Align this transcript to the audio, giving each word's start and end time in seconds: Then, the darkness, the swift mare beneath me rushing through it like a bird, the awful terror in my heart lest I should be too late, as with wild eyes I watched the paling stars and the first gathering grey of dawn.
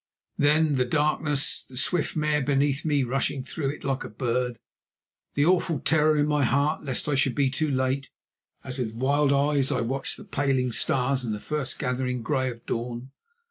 Then, 0.39 0.77
the 0.77 0.85
darkness, 0.85 1.63
the 1.69 1.77
swift 1.77 2.15
mare 2.15 2.41
beneath 2.41 2.83
me 2.83 3.03
rushing 3.03 3.43
through 3.43 3.69
it 3.69 3.83
like 3.83 4.03
a 4.03 4.09
bird, 4.09 4.57
the 5.35 5.45
awful 5.45 5.79
terror 5.79 6.17
in 6.17 6.25
my 6.25 6.43
heart 6.43 6.81
lest 6.81 7.07
I 7.07 7.13
should 7.13 7.35
be 7.35 7.51
too 7.51 7.69
late, 7.69 8.09
as 8.63 8.79
with 8.79 8.95
wild 8.95 9.31
eyes 9.31 9.71
I 9.71 9.81
watched 9.81 10.17
the 10.17 10.23
paling 10.25 10.71
stars 10.71 11.23
and 11.23 11.35
the 11.35 11.39
first 11.39 11.77
gathering 11.77 12.23
grey 12.23 12.49
of 12.49 12.65
dawn. 12.65 13.11